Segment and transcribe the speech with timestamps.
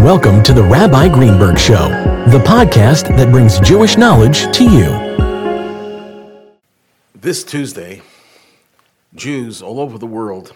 [0.00, 1.90] Welcome to the Rabbi Greenberg Show,
[2.30, 4.88] the podcast that brings Jewish knowledge to you.
[7.14, 8.00] This Tuesday,
[9.14, 10.54] Jews all over the world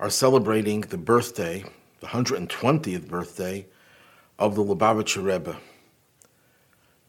[0.00, 1.66] are celebrating the birthday,
[2.00, 3.66] the 120th birthday,
[4.38, 5.58] of the Lubavitcher Rebbe,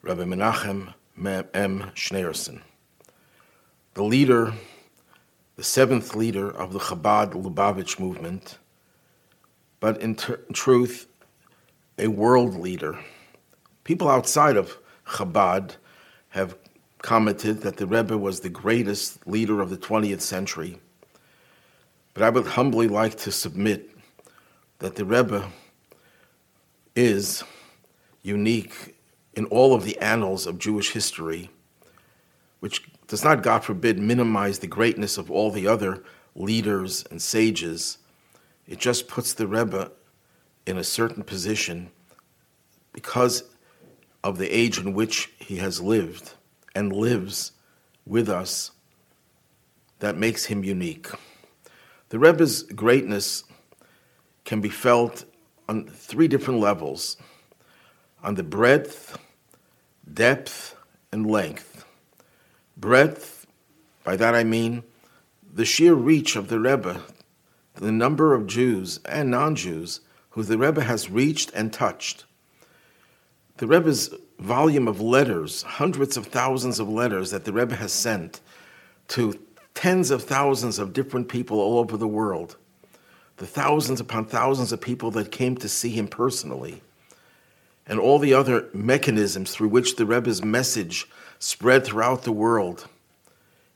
[0.02, 1.92] Rebbe Menachem M.
[1.96, 2.60] Schneerson,
[3.94, 4.54] the leader,
[5.56, 8.58] the seventh leader of the Chabad Lubavitch movement,
[9.80, 11.08] but in, ter- in truth,
[11.98, 13.00] a world leader.
[13.84, 15.76] People outside of Chabad
[16.30, 16.56] have
[17.02, 20.80] commented that the Rebbe was the greatest leader of the 20th century.
[22.14, 23.90] But I would humbly like to submit
[24.80, 25.50] that the Rebbe
[26.96, 27.44] is
[28.24, 28.96] unique
[29.36, 31.50] in all of the annals of Jewish history,
[32.60, 36.04] which does not, God forbid, minimize the greatness of all the other
[36.36, 38.00] leaders and sages.
[38.68, 39.92] It just puts the Rebbe
[40.68, 41.90] in a certain position
[42.92, 43.44] because
[44.24, 46.34] of the age in which he has lived
[46.76, 47.54] and lives
[48.06, 48.72] with us
[50.00, 51.08] that makes him unique.
[52.10, 53.44] The Rebbe's greatness
[54.44, 55.26] can be felt
[55.70, 57.18] on three different levels
[58.24, 59.18] on the breadth,
[60.12, 60.76] depth,
[61.12, 61.86] and length.
[62.76, 63.46] Breadth,
[64.04, 64.84] by that I mean
[65.54, 67.02] the sheer reach of the Rebbe,
[67.76, 70.02] the number of Jews and non Jews
[70.38, 72.26] who the Rebbe has reached and touched.
[73.58, 78.40] The Rebbe's volume of letters, hundreds of thousands of letters that the Rebbe has sent
[79.08, 79.40] to
[79.74, 82.56] tens of thousands of different people all over the world,
[83.38, 86.84] the thousands upon thousands of people that came to see him personally,
[87.88, 91.08] and all the other mechanisms through which the Rebbe's message
[91.40, 92.88] spread throughout the world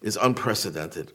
[0.03, 1.11] is unprecedented.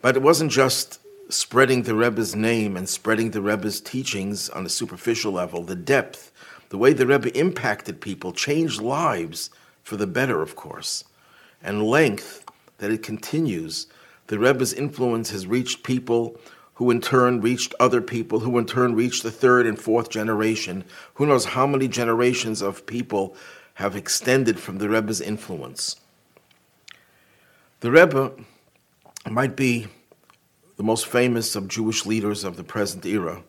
[0.00, 0.99] But it wasn't just
[1.30, 5.62] spreading the Rebbe's name and spreading the Rebbe's teachings on a superficial level.
[5.62, 6.32] The depth,
[6.70, 9.50] the way the Rebbe impacted people, changed lives
[9.82, 11.04] for the better, of course.
[11.62, 12.44] And length,
[12.78, 13.86] that it continues.
[14.26, 16.38] The Rebbe's influence has reached people
[16.74, 20.82] who in turn reached other people, who in turn reached the third and fourth generation.
[21.14, 23.36] Who knows how many generations of people
[23.74, 25.96] have extended from the Rebbe's influence?
[27.80, 28.32] The Rebbe
[29.28, 29.88] might be
[30.80, 33.42] the most famous of Jewish leaders of the present era,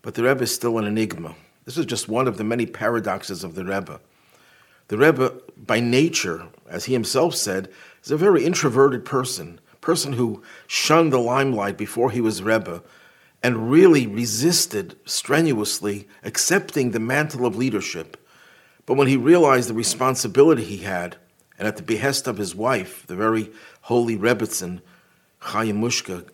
[0.00, 1.34] but the Rebbe is still an enigma.
[1.66, 4.00] This is just one of the many paradoxes of the Rebbe.
[4.88, 7.68] The Rebbe, by nature, as he himself said,
[8.02, 12.82] is a very introverted person, a person who shunned the limelight before he was Rebbe,
[13.42, 18.16] and really resisted strenuously accepting the mantle of leadership.
[18.86, 21.16] But when he realized the responsibility he had,
[21.58, 23.50] and at the behest of his wife, the very
[23.82, 24.80] holy Rebbitzin,
[25.42, 26.26] Chaya Mushka,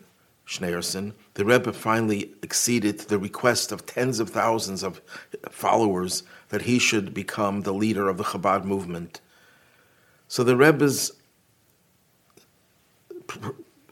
[0.51, 5.01] Schneerson, the Rebbe finally acceded to the request of tens of thousands of
[5.49, 9.21] followers that he should become the leader of the Chabad movement.
[10.27, 11.13] So the Rebbe's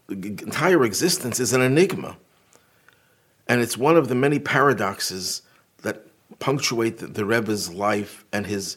[0.10, 2.18] entire existence is an enigma.
[3.48, 5.44] And it's one of the many paradoxes
[5.82, 6.06] that
[6.40, 8.76] punctuate the, the Rebbe's life and his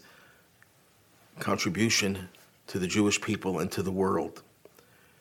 [1.41, 2.28] contribution
[2.69, 4.42] to the Jewish people and to the world,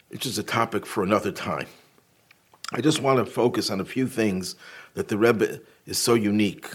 [0.10, 1.66] which is a topic for another time.
[2.74, 4.56] I just want to focus on a few things
[4.94, 6.68] that the Rebbe is so unique.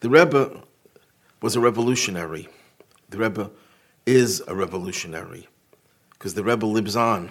[0.00, 0.62] The Rebbe
[1.42, 2.48] was a revolutionary.
[3.10, 3.50] The Rebbe
[4.06, 5.46] is a revolutionary
[6.12, 7.30] because the Rebbe lives on.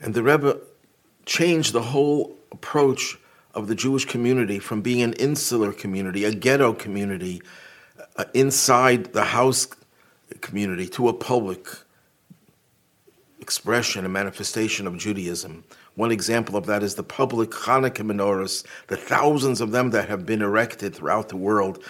[0.00, 0.60] And the Rebbe
[1.26, 3.18] changed the whole approach
[3.54, 7.42] of the Jewish community from being an insular community, a ghetto community,
[8.16, 9.68] uh, inside the house
[10.40, 11.68] community, to a public
[13.40, 15.64] expression and manifestation of Judaism.
[15.94, 20.24] One example of that is the public Hanukkah menorahs, the thousands of them that have
[20.24, 21.84] been erected throughout the world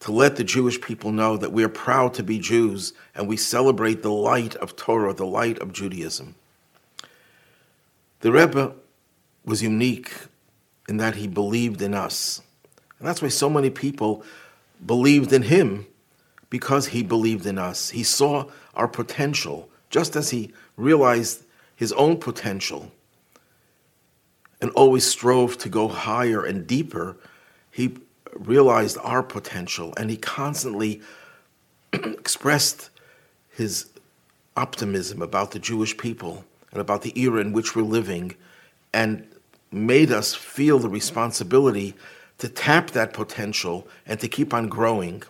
[0.00, 3.36] to let the Jewish people know that we are proud to be Jews and we
[3.36, 6.34] celebrate the light of Torah, the light of Judaism.
[8.20, 8.74] The Rebbe
[9.44, 10.12] was unique
[10.88, 12.42] in that he believed in us.
[12.98, 14.22] And that's why so many people
[14.84, 15.86] believed in him
[16.50, 17.90] because he believed in us.
[17.90, 21.44] He saw our potential, just as he realized
[21.76, 22.90] his own potential
[24.60, 27.16] and always strove to go higher and deeper,
[27.70, 27.96] he
[28.34, 31.00] realized our potential and he constantly
[31.92, 32.90] expressed
[33.50, 33.90] his
[34.56, 38.34] optimism about the Jewish people and about the era in which we're living
[38.92, 39.26] and
[39.72, 41.94] made us feel the responsibility
[42.38, 45.22] to tap that potential and to keep on growing.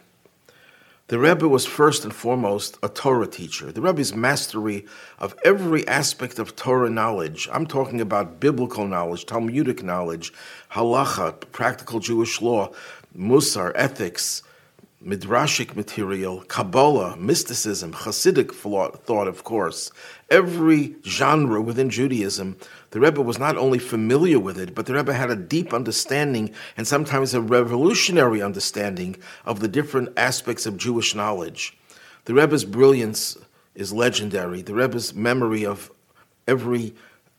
[1.11, 3.73] The Rebbe was first and foremost a Torah teacher.
[3.73, 4.87] The Rebbe's mastery
[5.19, 10.33] of every aspect of Torah knowledge, I'm talking about biblical knowledge, Talmudic knowledge,
[10.71, 12.71] halacha, practical Jewish law,
[13.19, 14.45] musar, ethics,
[15.05, 19.91] midrashic material, Kabbalah, mysticism, Hasidic thought, of course,
[20.31, 22.57] every genre within Judaism,
[22.91, 26.53] the Rebbe was not only familiar with it, but the Rebbe had a deep understanding
[26.77, 29.17] and sometimes a revolutionary understanding
[29.47, 31.79] of the different aspects of Jewish knowledge.
[32.27, 33.39] The Rebbe's brilliance
[33.75, 34.61] is legendary.
[34.61, 35.91] The Rebbe's memory of
[36.47, 36.95] every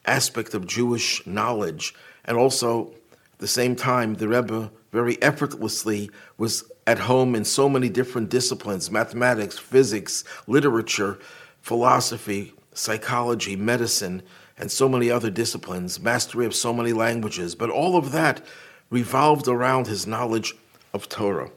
[0.05, 1.93] aspect of Jewish knowledge,
[2.25, 2.93] and also
[3.41, 8.89] the same time, the Rebbe very effortlessly was at home in so many different disciplines
[8.91, 11.19] mathematics, physics, literature,
[11.61, 14.21] philosophy, psychology, medicine,
[14.57, 17.55] and so many other disciplines, mastery of so many languages.
[17.55, 18.45] But all of that
[18.91, 20.53] revolved around his knowledge
[20.93, 21.49] of Torah.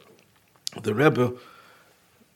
[0.83, 1.35] The Rebbe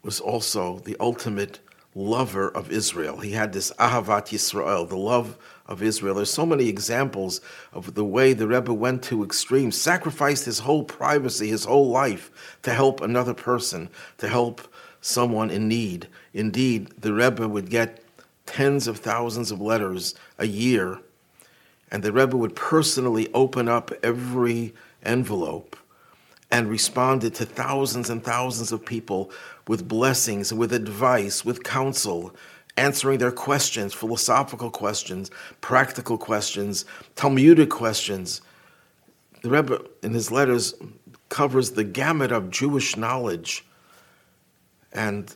[0.02, 1.58] was also the ultimate
[1.94, 3.18] lover of Israel.
[3.20, 6.14] He had this Ahavat Yisrael, the love of Israel.
[6.14, 7.40] There's so many examples
[7.72, 12.58] of the way the Rebbe went to extremes, sacrificed his whole privacy, his whole life
[12.62, 14.62] to help another person, to help
[15.00, 16.08] someone in need.
[16.32, 18.02] Indeed, the Rebbe would get
[18.46, 20.98] tens of thousands of letters a year,
[21.90, 25.76] and the Rebbe would personally open up every envelope
[26.50, 29.30] and responded to thousands and thousands of people
[29.66, 32.34] with blessings, with advice, with counsel,
[32.78, 35.30] answering their questions, philosophical questions,
[35.60, 36.84] practical questions,
[37.16, 38.40] Talmudic questions.
[39.42, 40.74] The Rebbe, in his letters,
[41.28, 43.64] covers the gamut of Jewish knowledge
[44.92, 45.34] and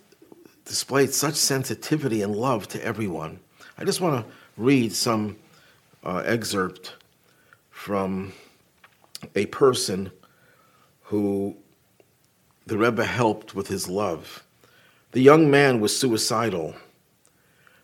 [0.64, 3.40] displayed such sensitivity and love to everyone.
[3.76, 5.36] I just want to read some
[6.04, 6.94] uh, excerpt
[7.70, 8.32] from
[9.34, 10.10] a person
[11.02, 11.56] who
[12.66, 14.42] the Rebbe helped with his love.
[15.12, 16.74] The young man was suicidal.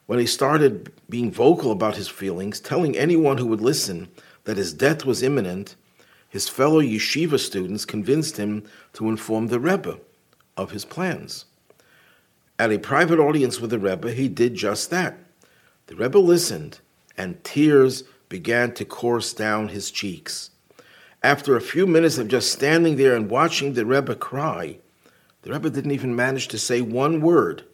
[0.09, 4.09] When he started being vocal about his feelings, telling anyone who would listen
[4.45, 5.77] that his death was imminent,
[6.31, 8.65] his fellow yeshiva students convinced him
[8.95, 9.99] to inform the Rebbe
[10.57, 11.45] of his plans.
[12.59, 15.19] At a private audience with the Rebbe, he did just that.
[15.89, 16.81] The Rebbe listened,
[17.19, 20.49] and tears began to course down his cheeks.
[21.23, 24.79] After a few minutes of just standing there and watching the Rebbe cry,
[25.43, 27.65] the Rebbe didn't even manage to say one word.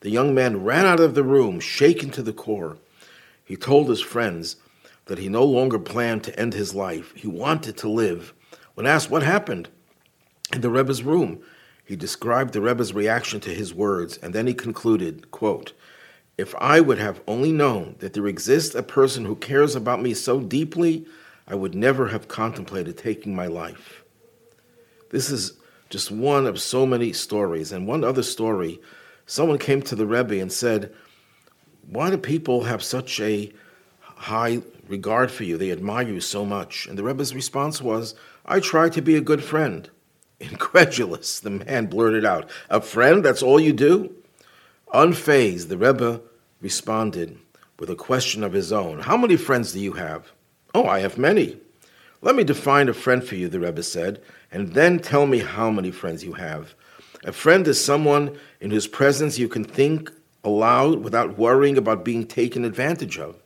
[0.00, 2.78] The young man ran out of the room, shaken to the core.
[3.44, 4.56] He told his friends
[5.06, 7.12] that he no longer planned to end his life.
[7.16, 8.32] He wanted to live.
[8.74, 9.68] When asked what happened
[10.52, 11.42] in the Rebbe's room,
[11.84, 15.72] he described the Rebbe's reaction to his words, and then he concluded, quote,
[16.36, 20.14] If I would have only known that there exists a person who cares about me
[20.14, 21.06] so deeply,
[21.46, 24.04] I would never have contemplated taking my life.
[25.10, 25.54] This is
[25.88, 27.72] just one of so many stories.
[27.72, 28.80] And one other story
[29.28, 30.92] someone came to the Rebbe and said,
[31.88, 33.52] Why do people have such a
[34.00, 35.56] high regard for you?
[35.56, 36.86] They admire you so much.
[36.86, 39.88] And the Rebbe's response was, I try to be a good friend.
[40.40, 43.24] Incredulous, the man blurted out, A friend?
[43.24, 44.12] That's all you do?
[44.92, 46.20] Unfazed, the Rebbe
[46.60, 47.38] responded
[47.78, 50.32] with a question of his own How many friends do you have?
[50.74, 51.58] Oh, I have many.
[52.20, 54.20] Let me define a friend for you, the Rebbe said,
[54.50, 56.74] and then tell me how many friends you have.
[57.24, 60.10] A friend is someone in whose presence you can think
[60.44, 63.36] aloud without worrying about being taken advantage of.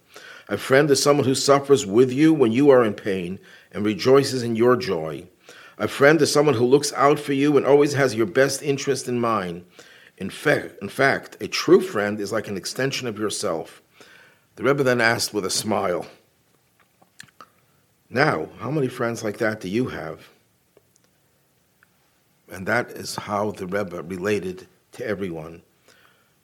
[0.49, 3.39] A friend is someone who suffers with you when you are in pain
[3.71, 5.27] and rejoices in your joy.
[5.79, 9.09] A friend is someone who looks out for you and always has your best interest
[9.09, 9.65] in mind.
[10.19, 13.83] In fact, in fact, a true friend is like an extension of yourself.
[14.57, 16.07] The Rebbe then asked with a smile,
[18.11, 20.29] now, how many friends like that do you have?
[22.53, 25.63] And that is how the Rebbe related to everyone.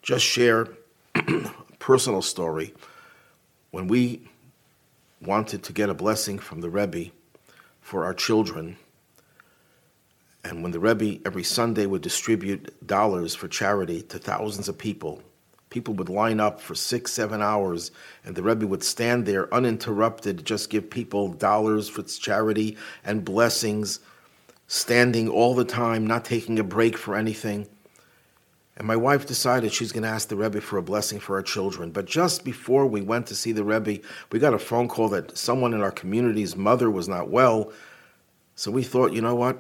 [0.01, 0.67] Just share
[1.15, 2.75] a personal story.
[3.73, 4.27] When we
[5.21, 7.11] wanted to get a blessing from the Rebbe
[7.83, 8.79] for our children,
[10.43, 15.23] and when the Rebbe every Sunday would distribute dollars for charity to thousands of people,
[15.69, 17.91] people would line up for six, seven hours,
[18.25, 24.01] and the Rebbe would stand there uninterrupted, just give people dollars for charity and blessings,
[24.69, 27.67] standing all the time, not taking a break for anything.
[28.77, 31.43] And my wife decided she's going to ask the Rebbe for a blessing for our
[31.43, 31.91] children.
[31.91, 33.99] But just before we went to see the Rebbe,
[34.31, 37.73] we got a phone call that someone in our community's mother was not well.
[38.55, 39.59] So we thought, you know what?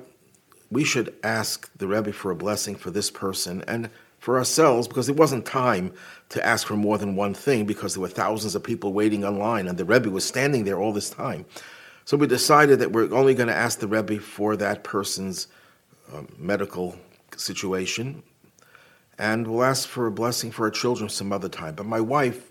[0.70, 3.64] We should ask the Rebbe for a blessing for this person.
[3.66, 5.92] And for ourselves because it wasn't time
[6.28, 9.68] to ask for more than one thing because there were thousands of people waiting online
[9.68, 11.44] and the Rebbe was standing there all this time.
[12.08, 15.46] So we decided that we're only going to ask the Rebbe for that person's
[16.10, 16.96] uh, medical
[17.36, 18.22] situation.
[19.18, 21.74] and we'll ask for a blessing for our children some other time.
[21.74, 22.50] But my wife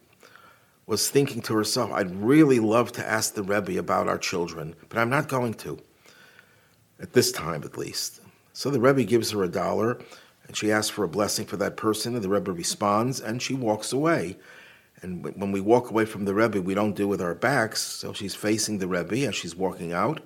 [0.86, 5.00] was thinking to herself, I'd really love to ask the Rebbe about our children, but
[5.00, 5.80] I'm not going to,
[7.00, 8.22] at this time at least.
[8.54, 10.00] So the Rebbe gives her a dollar,
[10.46, 13.56] and she asks for a blessing for that person, and the Rebbe responds, and she
[13.56, 14.38] walks away.
[15.02, 18.14] And when we walk away from the Rebbe, we don't do with our backs, so
[18.14, 20.22] she's facing the Rebbe as she's walking out,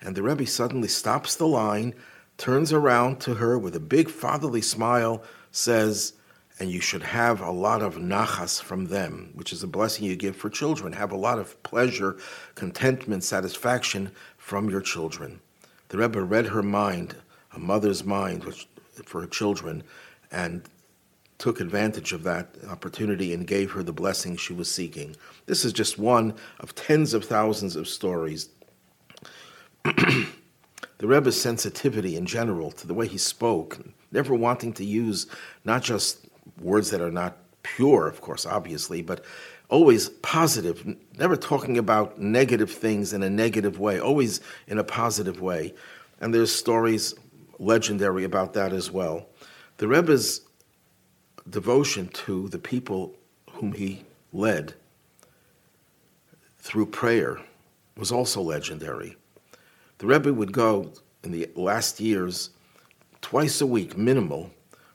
[0.00, 1.94] and the Rebbe suddenly stops the line,
[2.38, 6.14] turns around to her with a big fatherly smile, says,
[6.58, 10.14] and you should have a lot of nachas from them, which is a blessing you
[10.14, 10.92] give for children.
[10.92, 12.16] Have a lot of pleasure,
[12.54, 15.40] contentment, satisfaction from your children.
[15.88, 17.16] The Rebbe read her mind,
[17.52, 18.68] a mother's mind which,
[19.04, 19.82] for her children,
[20.30, 20.62] and
[21.42, 25.16] took advantage of that opportunity and gave her the blessing she was seeking.
[25.46, 28.48] This is just one of tens of thousands of stories.
[29.84, 30.28] the
[31.00, 33.76] Rebbe's sensitivity in general to the way he spoke,
[34.12, 35.26] never wanting to use
[35.64, 36.28] not just
[36.60, 39.24] words that are not pure, of course, obviously, but
[39.68, 45.40] always positive, never talking about negative things in a negative way, always in a positive
[45.40, 45.74] way.
[46.20, 47.16] And there's stories
[47.58, 49.26] legendary about that as well.
[49.78, 50.42] The Rebbe's
[51.48, 53.14] devotion to the people
[53.50, 54.74] whom he led
[56.58, 57.40] through prayer
[57.96, 59.16] was also legendary.
[59.98, 62.50] The Rebbe would go in the last years
[63.20, 64.50] twice a week, minimal,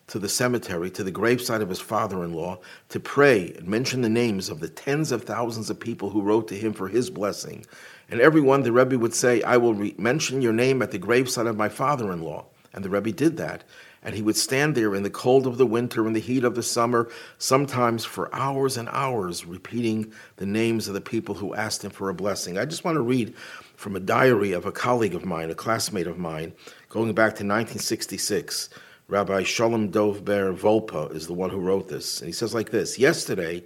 [0.08, 4.02] to the cemetery, to the gravesite of his father in law, to pray and mention
[4.02, 7.10] the names of the tens of thousands of people who wrote to him for his
[7.10, 7.66] blessing.
[8.10, 11.48] And everyone, the Rebbe would say, I will re- mention your name at the gravesite
[11.48, 12.46] of my father in law.
[12.74, 13.64] And the Rebbe did that.
[14.04, 16.56] And he would stand there in the cold of the winter, in the heat of
[16.56, 17.10] the summer,
[17.40, 22.10] sometimes for hours and hours, repeating the names of the people who asked him for
[22.10, 22.58] a blessing.
[22.58, 23.36] I just want to read
[23.76, 26.54] from a diary of a colleague of mine, a classmate of mine,
[26.90, 28.70] going back to 1966.
[29.10, 32.20] Rabbi Shalom Dovber Wolpo is the one who wrote this.
[32.20, 33.64] And he says like this Yesterday,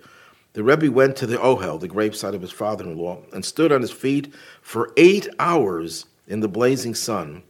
[0.53, 3.71] the Rebbe went to the Ohel, the gravesite of his father in law, and stood
[3.71, 7.43] on his feet for eight hours in the blazing sun.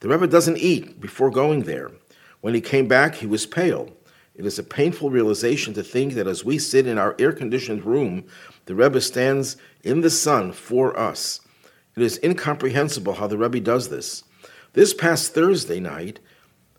[0.00, 1.90] The Rebbe doesn't eat before going there.
[2.40, 3.90] When he came back, he was pale.
[4.34, 7.84] It is a painful realization to think that as we sit in our air conditioned
[7.84, 8.24] room,
[8.64, 11.40] the Rebbe stands in the sun for us.
[11.96, 14.24] It is incomprehensible how the Rebbe does this.
[14.72, 16.20] This past Thursday night,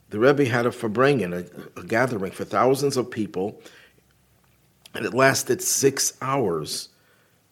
[0.10, 3.62] the Rebbe had a Farbrengen, a, a gathering for thousands of people,
[4.96, 6.90] and it lasted six hours.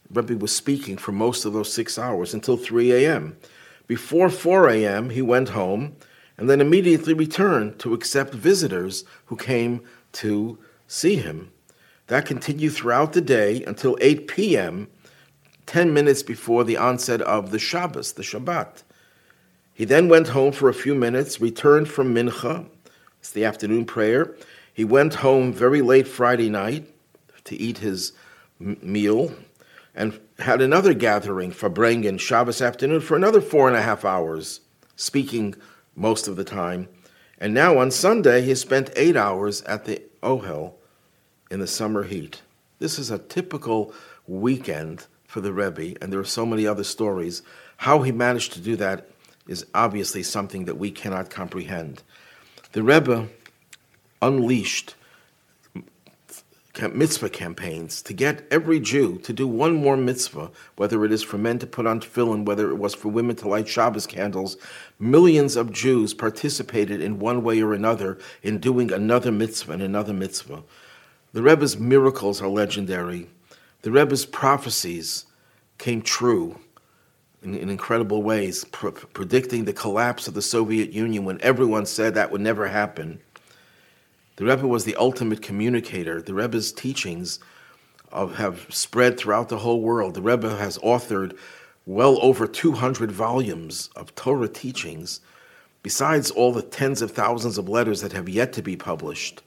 [0.10, 3.38] The Rebbe was speaking for most of those six hours until 3 a.m.
[3.90, 5.96] Before 4 a.m., he went home
[6.38, 9.82] and then immediately returned to accept visitors who came
[10.12, 11.52] to see him.
[12.06, 14.90] That continued throughout the day until 8 p.m.,
[15.66, 18.84] 10 minutes before the onset of the Shabbos, the Shabbat.
[19.74, 22.68] He then went home for a few minutes, returned from Mincha,
[23.20, 24.36] it's the afternoon prayer.
[24.72, 26.88] He went home very late Friday night
[27.46, 28.14] to eat his
[28.60, 29.34] meal
[29.96, 34.62] and had another gathering Farbrengen Shabbos afternoon for another four and a half hours,
[34.96, 35.56] speaking
[35.96, 36.88] most of the time.
[37.38, 40.74] And now on Sunday, he spent eight hours at the Ohel
[41.52, 42.42] in the summer heat.
[42.80, 43.94] This is a typical
[44.28, 47.42] weekend for the Rebbe, and there are so many other stories.
[47.78, 49.10] How he managed to do that
[49.48, 52.04] is obviously something that we cannot comprehend.
[52.72, 53.28] The Rebbe
[54.22, 54.96] unleashed
[56.88, 61.38] mitzvah campaigns to get every Jew to do one more mitzvah, whether it is for
[61.38, 64.58] men to put on tefillin, whether it was for women to light Shabbos candles.
[65.00, 70.14] Millions of Jews participated in one way or another in doing another mitzvah and another
[70.14, 70.64] mitzvah.
[71.34, 73.28] The Rebbe's miracles are legendary.
[73.82, 75.26] The Rebbe's prophecies
[75.78, 76.60] came true
[77.44, 82.14] in, in incredible ways, pr- predicting the collapse of the Soviet Union when everyone said
[82.14, 83.20] that would never happen.
[84.40, 86.22] The Rebbe was the ultimate communicator.
[86.22, 87.42] The Rebbe's teachings
[88.10, 90.14] of, have spread throughout the whole world.
[90.14, 91.38] The Rebbe has authored
[91.86, 95.20] well over 200 volumes of Torah teachings,
[95.84, 99.44] besides all the tens of thousands of letters that have yet to be published.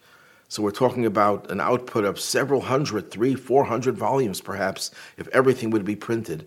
[0.48, 5.26] So we're talking about an output of several hundred, three, four hundred volumes perhaps, if
[5.28, 6.46] everything would be printed.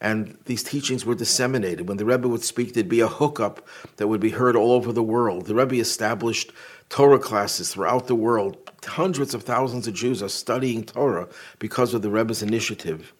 [0.00, 1.88] And these teachings were disseminated.
[1.88, 3.66] When the Rebbe would speak, there'd be a hookup
[3.96, 5.46] that would be heard all over the world.
[5.46, 6.52] The Rebbe established
[6.88, 8.56] Torah classes throughout the world.
[8.84, 11.28] Hundreds of thousands of Jews are studying Torah
[11.58, 13.12] because of the Rebbe's initiative.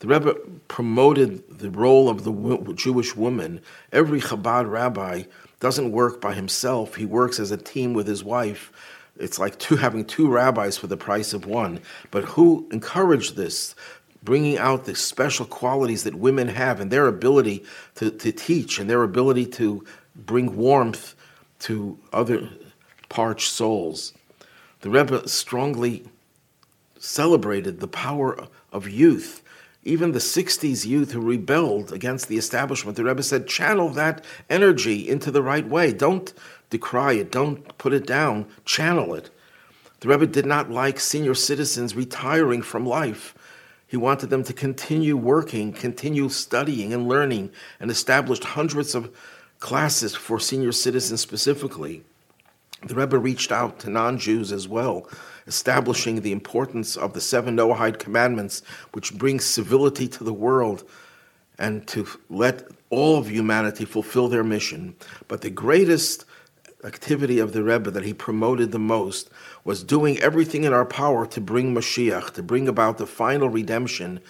[0.00, 0.34] The Rebbe
[0.68, 3.60] promoted the role of the Jewish woman.
[3.92, 5.24] Every Chabad rabbi
[5.60, 8.72] doesn't work by himself, he works as a team with his wife.
[9.18, 11.80] It's like two, having two rabbis for the price of one.
[12.12, 13.74] But who encouraged this?
[14.22, 17.64] bringing out the special qualities that women have and their ability
[17.94, 19.84] to, to teach and their ability to
[20.16, 21.14] bring warmth
[21.60, 22.48] to other
[23.08, 24.12] parched souls.
[24.80, 26.04] The Rebbe strongly
[26.98, 29.42] celebrated the power of youth.
[29.84, 35.08] Even the 60s youth who rebelled against the establishment, the Rebbe said, channel that energy
[35.08, 35.92] into the right way.
[35.92, 36.32] Don't
[36.70, 39.30] decry it, don't put it down, channel it.
[40.00, 43.34] The Rebbe did not like senior citizens retiring from life.
[43.86, 47.50] He wanted them to continue working, continue studying and learning,
[47.80, 49.10] and established hundreds of
[49.58, 52.04] classes for senior citizens specifically.
[52.84, 55.08] The Rebbe reached out to non Jews as well,
[55.46, 60.88] establishing the importance of the seven Noahide commandments, which bring civility to the world
[61.58, 64.94] and to let all of humanity fulfill their mission.
[65.26, 66.24] But the greatest
[66.84, 69.28] activity of the Rebbe that he promoted the most
[69.64, 74.20] was doing everything in our power to bring Mashiach, to bring about the final redemption.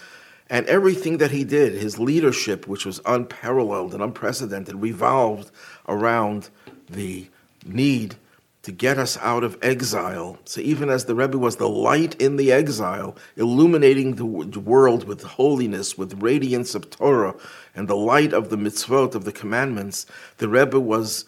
[0.49, 5.50] And everything that he did, his leadership, which was unparalleled and unprecedented, revolved
[5.87, 6.49] around
[6.88, 7.28] the
[7.67, 8.17] need
[8.62, 10.38] to get us out of exile.
[10.45, 14.25] So even as the Rebbe was the light in the exile, illuminating the
[14.61, 17.35] world with holiness, with radiance of Torah,
[17.75, 20.07] and the light of the mitzvot, of the commandments,
[20.38, 21.25] the Rebbe was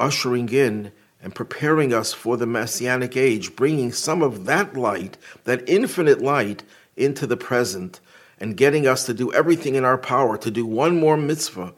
[0.00, 0.90] ushering in
[1.22, 6.62] and preparing us for the Messianic age, bringing some of that light, that infinite light,
[6.96, 8.00] into the present,
[8.38, 11.72] and getting us to do everything in our power to do one more mitzvah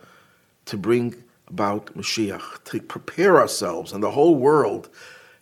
[0.66, 4.88] to bring about Mashiach, to prepare ourselves and the whole world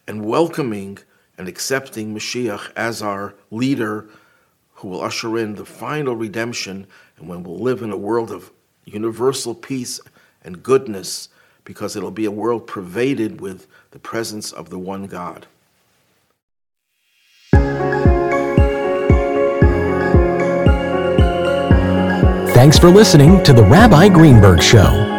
[0.06, 0.98] and welcoming
[1.38, 4.06] and accepting Mashiach as our leader
[4.74, 8.50] who will usher in the final redemption and when we'll live in a world of
[8.84, 10.00] universal peace
[10.42, 11.28] and goodness
[11.64, 15.46] because it'll be a world pervaded with the presence of the one God.
[22.54, 25.13] Thanks for listening to the Rabbi Greenberg Show.